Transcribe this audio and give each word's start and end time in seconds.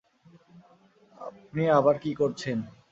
আপনি 1.21 1.63
আবার 1.79 1.95
কি 2.03 2.11
করছেন? 2.15 2.57